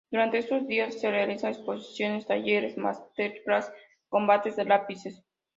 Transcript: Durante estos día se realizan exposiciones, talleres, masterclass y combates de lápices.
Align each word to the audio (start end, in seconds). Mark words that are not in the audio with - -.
Durante 0.09 0.39
estos 0.39 0.65
día 0.65 0.89
se 0.89 1.11
realizan 1.11 1.51
exposiciones, 1.53 2.25
talleres, 2.25 2.75
masterclass 2.75 3.71
y 4.03 4.09
combates 4.09 4.55
de 4.55 4.65
lápices. 4.65 5.23